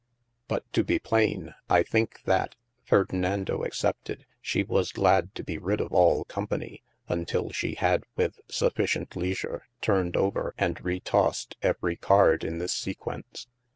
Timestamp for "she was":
4.41-4.91